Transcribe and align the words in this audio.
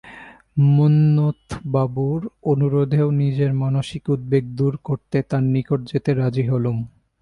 মন্মথবাবুর 0.75 2.21
অনুরোধেও 2.43 3.07
নিজের 3.21 3.51
মানসিক 3.53 4.03
উদ্বেগ 4.09 4.43
দূর 4.55 4.73
করতে 4.83 5.17
তার 5.29 5.43
নিকট 5.53 5.79
যেতে 5.91 6.09
রাজী 6.13 6.43
হলুম। 6.47 6.77